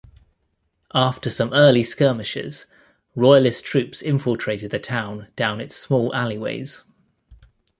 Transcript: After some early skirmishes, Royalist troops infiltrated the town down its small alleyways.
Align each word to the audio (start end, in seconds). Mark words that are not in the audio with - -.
After 0.95 1.29
some 1.29 1.53
early 1.53 1.83
skirmishes, 1.83 2.65
Royalist 3.15 3.63
troops 3.65 4.01
infiltrated 4.01 4.71
the 4.71 4.79
town 4.79 5.27
down 5.35 5.61
its 5.61 5.75
small 5.75 6.11
alleyways. 6.15 6.81